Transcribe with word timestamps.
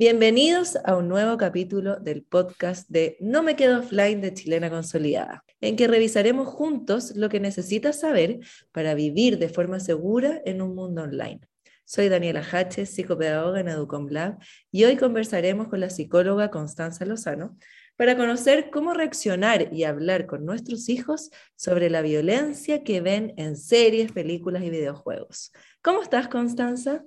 Bienvenidos 0.00 0.78
a 0.84 0.94
un 0.94 1.08
nuevo 1.08 1.36
capítulo 1.36 1.96
del 1.96 2.22
podcast 2.22 2.88
de 2.88 3.16
No 3.18 3.42
me 3.42 3.56
quedo 3.56 3.80
offline 3.80 4.20
de 4.20 4.32
Chilena 4.32 4.70
Consolidada, 4.70 5.44
en 5.60 5.74
que 5.74 5.88
revisaremos 5.88 6.46
juntos 6.46 7.16
lo 7.16 7.28
que 7.28 7.40
necesitas 7.40 7.98
saber 7.98 8.38
para 8.70 8.94
vivir 8.94 9.40
de 9.40 9.48
forma 9.48 9.80
segura 9.80 10.40
en 10.44 10.62
un 10.62 10.76
mundo 10.76 11.02
online. 11.02 11.40
Soy 11.84 12.08
Daniela 12.08 12.46
Hache, 12.48 12.86
psicopedagoga 12.86 13.58
en 13.58 13.66
EducomLab, 13.66 14.38
y 14.70 14.84
hoy 14.84 14.96
conversaremos 14.96 15.66
con 15.66 15.80
la 15.80 15.90
psicóloga 15.90 16.48
Constanza 16.52 17.04
Lozano 17.04 17.58
para 17.96 18.16
conocer 18.16 18.70
cómo 18.70 18.94
reaccionar 18.94 19.74
y 19.74 19.82
hablar 19.82 20.26
con 20.26 20.44
nuestros 20.44 20.88
hijos 20.88 21.30
sobre 21.56 21.90
la 21.90 22.02
violencia 22.02 22.84
que 22.84 23.00
ven 23.00 23.34
en 23.36 23.56
series, 23.56 24.12
películas 24.12 24.62
y 24.62 24.70
videojuegos. 24.70 25.50
¿Cómo 25.82 26.02
estás, 26.02 26.28
Constanza? 26.28 27.04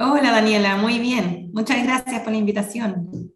Hola 0.00 0.30
Daniela, 0.30 0.76
muy 0.76 1.00
bien. 1.00 1.50
Muchas 1.52 1.82
gracias 1.82 2.22
por 2.22 2.30
la 2.30 2.38
invitación. 2.38 3.32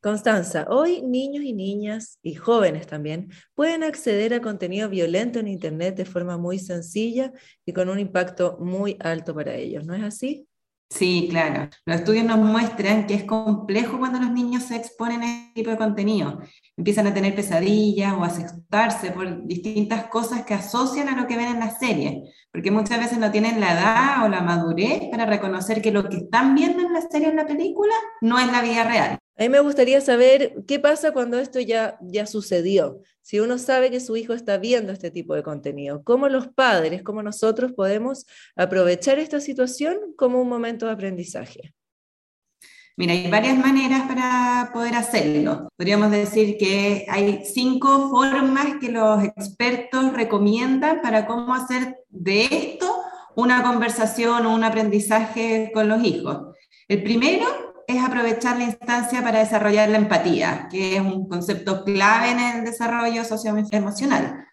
Constanza, 0.00 0.66
hoy 0.68 1.02
niños 1.02 1.44
y 1.44 1.52
niñas 1.52 2.18
y 2.20 2.34
jóvenes 2.34 2.88
también 2.88 3.30
pueden 3.54 3.84
acceder 3.84 4.34
a 4.34 4.40
contenido 4.40 4.88
violento 4.88 5.38
en 5.38 5.46
Internet 5.46 5.94
de 5.94 6.04
forma 6.04 6.36
muy 6.36 6.58
sencilla 6.58 7.32
y 7.64 7.72
con 7.72 7.88
un 7.88 8.00
impacto 8.00 8.58
muy 8.58 8.96
alto 8.98 9.36
para 9.36 9.54
ellos, 9.54 9.86
¿no 9.86 9.94
es 9.94 10.02
así? 10.02 10.48
Sí, 10.90 11.26
claro. 11.28 11.68
Los 11.86 11.96
estudios 11.96 12.24
nos 12.24 12.38
muestran 12.38 13.06
que 13.06 13.14
es 13.14 13.24
complejo 13.24 13.98
cuando 13.98 14.20
los 14.20 14.30
niños 14.30 14.62
se 14.62 14.76
exponen 14.76 15.22
a 15.22 15.26
este 15.26 15.54
tipo 15.54 15.70
de 15.70 15.76
contenido. 15.76 16.38
Empiezan 16.76 17.06
a 17.08 17.14
tener 17.14 17.34
pesadillas 17.34 18.12
o 18.12 18.22
a 18.22 18.28
asustarse 18.28 19.10
por 19.10 19.44
distintas 19.44 20.06
cosas 20.06 20.44
que 20.44 20.54
asocian 20.54 21.08
a 21.08 21.20
lo 21.20 21.26
que 21.26 21.36
ven 21.36 21.48
en 21.48 21.60
la 21.60 21.70
serie, 21.70 22.22
porque 22.52 22.70
muchas 22.70 23.00
veces 23.00 23.18
no 23.18 23.32
tienen 23.32 23.60
la 23.60 23.72
edad 23.72 24.24
o 24.24 24.28
la 24.28 24.40
madurez 24.42 25.08
para 25.10 25.26
reconocer 25.26 25.82
que 25.82 25.90
lo 25.90 26.08
que 26.08 26.18
están 26.18 26.54
viendo 26.54 26.80
en 26.82 26.92
la 26.92 27.00
serie 27.00 27.26
o 27.26 27.30
en 27.30 27.36
la 27.36 27.46
película 27.46 27.94
no 28.20 28.38
es 28.38 28.46
la 28.52 28.62
vida 28.62 28.84
real. 28.84 29.18
A 29.36 29.42
mí 29.42 29.48
me 29.48 29.60
gustaría 29.60 30.00
saber 30.00 30.54
qué 30.68 30.78
pasa 30.78 31.12
cuando 31.12 31.38
esto 31.40 31.58
ya, 31.58 31.98
ya 32.00 32.24
sucedió. 32.26 33.00
Si 33.20 33.40
uno 33.40 33.58
sabe 33.58 33.90
que 33.90 33.98
su 33.98 34.16
hijo 34.16 34.32
está 34.32 34.58
viendo 34.58 34.92
este 34.92 35.10
tipo 35.10 35.34
de 35.34 35.42
contenido, 35.42 36.04
¿cómo 36.04 36.28
los 36.28 36.48
padres, 36.48 37.02
cómo 37.02 37.20
nosotros 37.22 37.72
podemos 37.72 38.26
aprovechar 38.54 39.18
esta 39.18 39.40
situación 39.40 39.98
como 40.16 40.40
un 40.40 40.48
momento 40.48 40.86
de 40.86 40.92
aprendizaje? 40.92 41.74
Mira, 42.96 43.12
hay 43.12 43.28
varias 43.28 43.58
maneras 43.58 44.02
para 44.06 44.70
poder 44.72 44.94
hacerlo. 44.94 45.68
Podríamos 45.76 46.12
decir 46.12 46.56
que 46.56 47.04
hay 47.08 47.44
cinco 47.44 48.08
formas 48.10 48.76
que 48.80 48.92
los 48.92 49.24
expertos 49.24 50.12
recomiendan 50.12 51.00
para 51.00 51.26
cómo 51.26 51.54
hacer 51.54 51.96
de 52.08 52.44
esto 52.44 53.02
una 53.34 53.64
conversación 53.64 54.46
o 54.46 54.54
un 54.54 54.62
aprendizaje 54.62 55.72
con 55.74 55.88
los 55.88 56.04
hijos. 56.04 56.54
El 56.86 57.02
primero 57.02 57.63
es 57.86 58.02
aprovechar 58.02 58.58
la 58.58 58.64
instancia 58.64 59.22
para 59.22 59.40
desarrollar 59.40 59.88
la 59.88 59.98
empatía, 59.98 60.68
que 60.70 60.96
es 60.96 61.00
un 61.00 61.28
concepto 61.28 61.84
clave 61.84 62.30
en 62.30 62.40
el 62.40 62.64
desarrollo 62.64 63.24
socioemocional. 63.24 64.46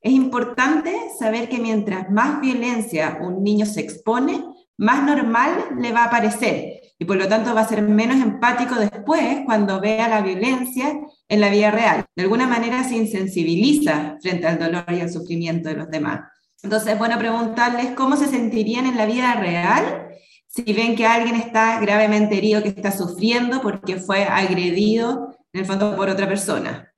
Es 0.00 0.12
importante 0.12 0.94
saber 1.18 1.48
que 1.48 1.58
mientras 1.58 2.10
más 2.10 2.40
violencia 2.40 3.18
un 3.20 3.42
niño 3.42 3.66
se 3.66 3.80
expone, 3.80 4.44
más 4.78 5.02
normal 5.02 5.50
le 5.78 5.92
va 5.92 6.04
a 6.04 6.10
parecer 6.10 6.80
y 6.98 7.04
por 7.04 7.16
lo 7.16 7.28
tanto 7.28 7.54
va 7.54 7.62
a 7.62 7.68
ser 7.68 7.82
menos 7.82 8.16
empático 8.16 8.76
después 8.76 9.40
cuando 9.44 9.80
vea 9.80 10.08
la 10.08 10.22
violencia 10.22 10.98
en 11.28 11.40
la 11.40 11.50
vida 11.50 11.70
real. 11.70 12.04
De 12.16 12.22
alguna 12.22 12.46
manera 12.46 12.84
se 12.84 12.96
insensibiliza 12.96 14.16
frente 14.22 14.46
al 14.46 14.58
dolor 14.58 14.84
y 14.88 15.00
al 15.00 15.12
sufrimiento 15.12 15.68
de 15.68 15.76
los 15.76 15.90
demás. 15.90 16.20
Entonces, 16.62 16.98
bueno, 16.98 17.18
preguntarles 17.18 17.92
cómo 17.92 18.16
se 18.16 18.26
sentirían 18.26 18.86
en 18.86 18.96
la 18.96 19.06
vida 19.06 19.34
real 19.34 20.08
si 20.50 20.72
ven 20.72 20.96
que 20.96 21.06
alguien 21.06 21.36
está 21.36 21.80
gravemente 21.80 22.36
herido, 22.36 22.62
que 22.62 22.70
está 22.70 22.90
sufriendo 22.90 23.62
porque 23.62 23.96
fue 23.96 24.24
agredido 24.24 25.36
en 25.52 25.60
el 25.60 25.66
fondo 25.66 25.94
por 25.94 26.08
otra 26.08 26.26
persona. 26.28 26.92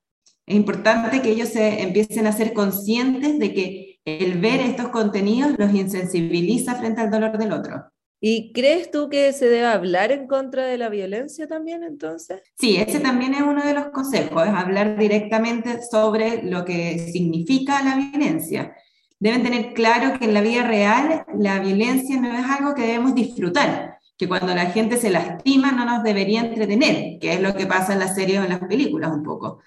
Es 0.45 0.55
importante 0.55 1.21
que 1.21 1.29
ellos 1.29 1.49
se 1.49 1.83
empiecen 1.83 2.25
a 2.25 2.31
ser 2.31 2.53
conscientes 2.53 3.37
de 3.37 3.53
que 3.53 3.99
el 4.05 4.39
ver 4.39 4.59
estos 4.59 4.89
contenidos 4.89 5.53
los 5.57 5.73
insensibiliza 5.73 6.75
frente 6.75 7.01
al 7.01 7.11
dolor 7.11 7.37
del 7.37 7.53
otro. 7.53 7.85
¿Y 8.19 8.53
crees 8.53 8.89
tú 8.89 9.09
que 9.09 9.31
se 9.33 9.47
debe 9.47 9.67
hablar 9.67 10.11
en 10.11 10.27
contra 10.27 10.65
de 10.65 10.77
la 10.77 10.89
violencia 10.89 11.47
también 11.47 11.83
entonces? 11.83 12.41
Sí, 12.57 12.77
ese 12.77 12.99
también 12.99 13.33
es 13.33 13.41
uno 13.41 13.63
de 13.63 13.73
los 13.73 13.89
consejos, 13.89 14.47
es 14.47 14.53
hablar 14.53 14.97
directamente 14.97 15.79
sobre 15.83 16.41
lo 16.41 16.65
que 16.65 16.97
significa 17.11 17.83
la 17.83 17.97
violencia 17.97 18.73
deben 19.23 19.41
tener 19.41 19.73
claro 19.73 20.19
que 20.19 20.25
en 20.25 20.33
la 20.33 20.41
vida 20.41 20.67
real 20.67 21.25
la 21.33 21.59
violencia 21.59 22.19
no 22.19 22.37
es 22.37 22.45
algo 22.45 22.75
que 22.75 22.81
debemos 22.81 23.15
disfrutar, 23.15 23.97
que 24.17 24.27
cuando 24.27 24.53
la 24.53 24.65
gente 24.65 24.97
se 24.97 25.09
lastima 25.09 25.71
no 25.71 25.85
nos 25.85 26.03
debería 26.03 26.41
entretener, 26.41 27.19
que 27.19 27.31
es 27.31 27.39
lo 27.39 27.55
que 27.55 27.65
pasa 27.65 27.93
en 27.93 27.99
las 27.99 28.15
series 28.15 28.41
o 28.41 28.43
en 28.43 28.49
las 28.49 28.59
películas 28.59 29.13
un 29.13 29.23
poco. 29.23 29.61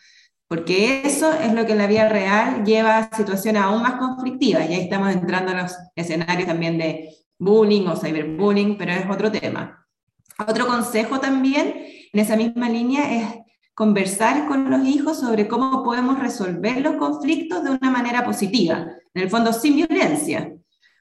Porque 0.46 1.00
eso 1.04 1.32
es 1.32 1.54
lo 1.54 1.64
que 1.64 1.72
en 1.72 1.78
la 1.78 1.86
vida 1.86 2.06
real 2.06 2.66
lleva 2.66 2.98
a 2.98 3.16
situaciones 3.16 3.62
aún 3.62 3.80
más 3.80 3.94
conflictivas. 3.94 4.68
Y 4.68 4.74
ahí 4.74 4.80
estamos 4.82 5.10
entrando 5.14 5.52
en 5.52 5.58
los 5.62 5.74
escenarios 5.94 6.46
también 6.46 6.76
de 6.76 7.16
bullying 7.38 7.86
o 7.86 7.96
cyberbullying, 7.96 8.76
pero 8.76 8.92
es 8.92 9.06
otro 9.08 9.32
tema. 9.32 9.88
Otro 10.46 10.66
consejo 10.66 11.18
también 11.18 11.74
en 12.12 12.20
esa 12.20 12.36
misma 12.36 12.68
línea 12.68 13.10
es 13.10 13.24
conversar 13.76 14.48
con 14.48 14.70
los 14.70 14.86
hijos 14.86 15.20
sobre 15.20 15.46
cómo 15.46 15.84
podemos 15.84 16.18
resolver 16.18 16.80
los 16.80 16.96
conflictos 16.96 17.62
de 17.62 17.72
una 17.72 17.90
manera 17.90 18.24
positiva, 18.24 18.86
en 19.12 19.22
el 19.22 19.28
fondo 19.28 19.52
sin 19.52 19.76
violencia. 19.76 20.50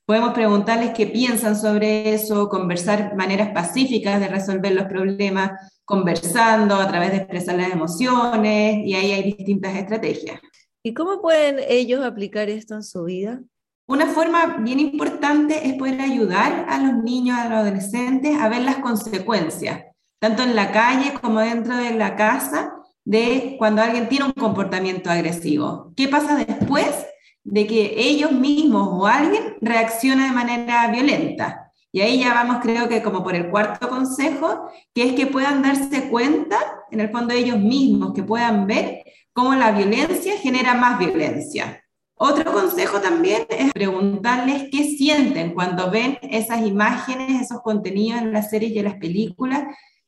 Podemos 0.06 0.34
preguntarles 0.34 0.92
qué 0.94 1.08
piensan 1.08 1.56
sobre 1.56 2.14
eso, 2.14 2.50
conversar 2.50 3.16
maneras 3.16 3.52
pacíficas 3.54 4.20
de 4.20 4.28
resolver 4.28 4.74
los 4.74 4.88
problemas, 4.88 5.52
conversando 5.86 6.76
a 6.76 6.86
través 6.90 7.12
de 7.12 7.18
expresar 7.20 7.56
las 7.56 7.72
emociones, 7.72 8.86
y 8.86 8.94
ahí 8.94 9.14
hay 9.14 9.24
distintas 9.24 9.74
estrategias. 9.78 10.42
¿Y 10.84 10.94
cómo 10.94 11.22
pueden 11.22 11.60
ellos 11.70 12.04
aplicar 12.04 12.50
esto 12.50 12.76
en 12.76 12.84
su 12.84 13.06
vida? 13.06 13.42
Una 13.88 14.08
forma 14.08 14.58
bien 14.58 14.82
importante 14.82 15.66
es 15.66 15.76
poder 15.76 16.02
ayudar 16.02 16.66
a 16.68 16.78
los 16.80 17.02
niños, 17.02 17.38
a 17.38 17.48
los 17.48 17.60
adolescentes 17.60 18.36
a 18.38 18.50
ver 18.50 18.64
las 18.64 18.80
consecuencias 18.80 19.95
tanto 20.20 20.44
en 20.44 20.56
la 20.56 20.72
calle 20.72 21.14
como 21.22 21.40
dentro 21.40 21.76
de 21.76 21.92
la 21.92 22.16
casa, 22.16 22.74
de 23.04 23.56
cuando 23.60 23.82
alguien 23.82 24.10
tiene 24.10 24.26
un 24.26 24.32
comportamiento 24.32 25.10
agresivo. 25.10 25.94
¿Qué 25.96 26.08
pasa 26.08 26.36
después 26.36 27.06
de 27.44 27.68
que 27.68 27.94
ellos 27.98 28.32
mismos 28.32 28.90
o 28.92 29.06
alguien 29.06 29.56
reacciona 29.62 30.26
de 30.26 30.32
manera 30.32 30.88
violenta? 30.88 31.72
Y 31.92 32.02
ahí 32.02 32.20
ya 32.20 32.34
vamos, 32.34 32.58
creo 32.62 32.90
que 32.90 33.02
como 33.02 33.24
por 33.24 33.36
el 33.36 33.50
cuarto 33.50 33.88
consejo, 33.88 34.70
que 34.94 35.04
es 35.04 35.14
que 35.14 35.28
puedan 35.28 35.62
darse 35.62 36.10
cuenta, 36.10 36.58
en 36.92 37.00
el 37.00 37.10
fondo 37.10 37.34
ellos 37.34 37.58
mismos, 37.58 38.14
que 38.14 38.24
puedan 38.24 38.68
ver 38.68 39.04
cómo 39.32 39.56
la 39.56 39.72
violencia 39.72 40.38
genera 40.40 40.74
más 40.74 41.00
violencia. 41.00 41.82
Otro 42.18 42.52
consejo 42.52 43.00
también 43.00 43.46
es 43.50 43.72
preguntarles 43.74 44.70
qué 44.72 44.84
sienten 44.84 45.54
cuando 45.54 45.92
ven 45.92 46.18
esas 46.22 46.66
imágenes, 46.66 47.42
esos 47.42 47.62
contenidos 47.62 48.22
en 48.22 48.34
las 48.34 48.50
series 48.50 48.72
y 48.72 48.80
en 48.80 48.86
las 48.86 48.96
películas, 48.96 49.64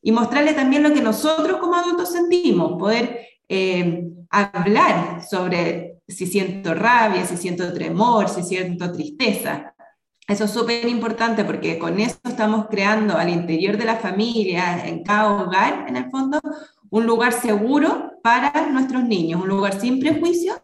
y 0.07 0.11
mostrarle 0.13 0.53
también 0.53 0.83
lo 0.83 0.93
que 0.93 1.01
nosotros 1.01 1.59
como 1.59 1.75
adultos 1.75 2.13
sentimos, 2.13 2.79
poder 2.79 3.27
eh, 3.49 4.07
hablar 4.29 5.21
sobre 5.21 5.99
si 6.07 6.25
siento 6.25 6.73
rabia, 6.73 7.25
si 7.25 7.35
siento 7.35 7.73
tremor, 7.73 8.29
si 8.29 8.41
siento 8.41 8.89
tristeza. 8.93 9.75
Eso 10.25 10.45
es 10.45 10.51
súper 10.51 10.87
importante 10.87 11.43
porque 11.43 11.77
con 11.77 11.99
eso 11.99 12.19
estamos 12.23 12.67
creando 12.69 13.17
al 13.17 13.27
interior 13.27 13.75
de 13.75 13.83
la 13.83 13.97
familia, 13.97 14.87
en 14.87 15.03
cada 15.03 15.43
hogar, 15.43 15.83
en 15.89 15.97
el 15.97 16.09
fondo, 16.09 16.39
un 16.89 17.05
lugar 17.05 17.33
seguro 17.33 18.13
para 18.23 18.65
nuestros 18.71 19.03
niños, 19.03 19.41
un 19.41 19.49
lugar 19.49 19.77
sin 19.77 19.99
prejuicios, 19.99 20.55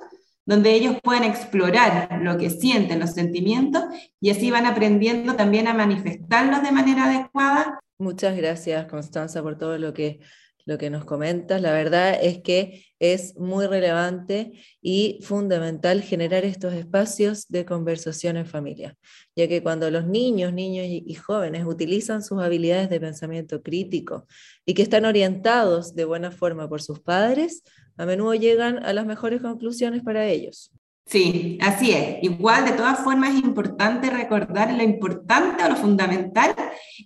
donde 0.45 0.71
ellos 0.71 0.95
pueden 1.03 1.25
explorar 1.25 2.17
lo 2.21 2.37
que 2.37 2.49
sienten, 2.49 3.01
los 3.01 3.11
sentimientos, 3.11 3.83
y 4.21 4.29
así 4.29 4.51
van 4.51 4.67
aprendiendo 4.67 5.35
también 5.35 5.67
a 5.67 5.73
manifestarlos 5.73 6.63
de 6.63 6.71
manera 6.71 7.03
adecuada 7.07 7.81
Muchas 8.03 8.35
gracias, 8.35 8.85
Constanza, 8.87 9.41
por 9.41 9.57
todo 9.57 9.77
lo 9.77 9.93
que, 9.93 10.19
lo 10.65 10.77
que 10.77 10.89
nos 10.89 11.05
comentas. 11.05 11.61
La 11.61 11.71
verdad 11.71 12.19
es 12.21 12.41
que 12.41 12.85
es 12.99 13.37
muy 13.37 13.65
relevante 13.65 14.51
y 14.81 15.19
fundamental 15.21 16.01
generar 16.01 16.43
estos 16.43 16.73
espacios 16.73 17.47
de 17.47 17.63
conversación 17.63 18.35
en 18.35 18.45
familia, 18.45 18.97
ya 19.37 19.47
que 19.47 19.63
cuando 19.63 19.89
los 19.89 20.05
niños, 20.05 20.51
niños 20.51 20.85
y 20.85 21.13
jóvenes 21.13 21.65
utilizan 21.65 22.21
sus 22.21 22.41
habilidades 22.41 22.89
de 22.89 22.99
pensamiento 22.99 23.63
crítico 23.63 24.27
y 24.65 24.73
que 24.73 24.81
están 24.81 25.05
orientados 25.05 25.95
de 25.95 26.03
buena 26.03 26.29
forma 26.29 26.67
por 26.67 26.81
sus 26.81 26.99
padres, 26.99 27.63
a 27.95 28.05
menudo 28.05 28.33
llegan 28.33 28.83
a 28.83 28.91
las 28.91 29.05
mejores 29.05 29.41
conclusiones 29.41 30.03
para 30.03 30.27
ellos. 30.27 30.73
Sí, 31.05 31.57
así 31.61 31.91
es. 31.91 32.23
Igual, 32.23 32.65
de 32.65 32.71
todas 32.71 32.99
formas, 32.99 33.35
es 33.35 33.43
importante 33.43 34.09
recordar 34.09 34.73
lo 34.73 34.83
importante 34.83 35.63
o 35.63 35.69
lo 35.69 35.75
fundamental 35.75 36.55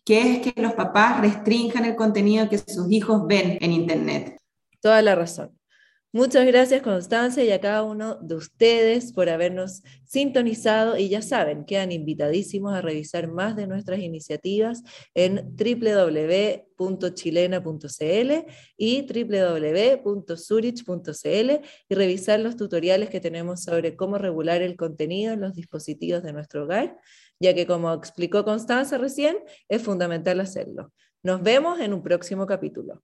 que 0.05 0.21
es 0.21 0.39
que 0.39 0.61
los 0.61 0.73
papás 0.73 1.19
restrinjan 1.19 1.85
el 1.85 1.95
contenido 1.95 2.47
que 2.47 2.57
sus 2.57 2.91
hijos 2.91 3.25
ven 3.27 3.57
en 3.59 3.73
Internet. 3.73 4.37
Toda 4.79 5.01
la 5.01 5.15
razón. 5.15 5.56
Muchas 6.17 6.47
gracias 6.47 6.81
Constancia 6.81 7.43
y 7.43 7.51
a 7.51 7.61
cada 7.61 7.83
uno 7.83 8.15
de 8.15 8.33
ustedes 8.33 9.13
por 9.13 9.29
habernos 9.29 9.83
sintonizado 10.03 10.97
y 10.97 11.09
ya 11.09 11.21
saben, 11.21 11.63
quedan 11.63 11.91
invitadísimos 11.91 12.73
a 12.73 12.81
revisar 12.81 13.27
más 13.27 13.55
de 13.55 13.67
nuestras 13.67 13.99
iniciativas 13.99 14.81
en 15.13 15.55
www 15.55 16.65
www.chilena.cl 16.77 18.31
y 18.77 19.01
www.zurich.cl 20.03 21.51
y 21.89 21.95
revisar 21.95 22.39
los 22.39 22.55
tutoriales 22.55 23.09
que 23.11 23.19
tenemos 23.19 23.61
sobre 23.63 23.95
cómo 23.95 24.17
regular 24.17 24.63
el 24.63 24.75
contenido 24.75 25.33
en 25.33 25.41
los 25.41 25.53
dispositivos 25.53 26.23
de 26.23 26.33
nuestro 26.33 26.63
hogar, 26.63 26.97
ya 27.39 27.53
que 27.53 27.67
como 27.67 27.93
explicó 27.93 28.43
Constanza 28.43 28.97
recién, 28.97 29.37
es 29.69 29.83
fundamental 29.83 30.39
hacerlo. 30.39 30.91
Nos 31.21 31.43
vemos 31.43 31.79
en 31.79 31.93
un 31.93 32.01
próximo 32.01 32.45
capítulo. 32.45 33.03